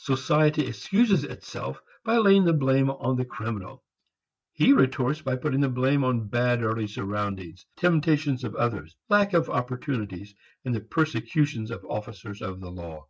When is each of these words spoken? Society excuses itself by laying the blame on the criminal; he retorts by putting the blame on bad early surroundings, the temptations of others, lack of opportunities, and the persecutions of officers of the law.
Society 0.00 0.66
excuses 0.66 1.22
itself 1.22 1.80
by 2.04 2.16
laying 2.16 2.44
the 2.44 2.52
blame 2.52 2.90
on 2.90 3.14
the 3.14 3.24
criminal; 3.24 3.84
he 4.52 4.72
retorts 4.72 5.22
by 5.22 5.36
putting 5.36 5.60
the 5.60 5.68
blame 5.68 6.02
on 6.02 6.26
bad 6.26 6.64
early 6.64 6.88
surroundings, 6.88 7.64
the 7.76 7.82
temptations 7.82 8.42
of 8.42 8.56
others, 8.56 8.96
lack 9.08 9.34
of 9.34 9.48
opportunities, 9.48 10.34
and 10.64 10.74
the 10.74 10.80
persecutions 10.80 11.70
of 11.70 11.84
officers 11.88 12.42
of 12.42 12.58
the 12.58 12.72
law. 12.72 13.06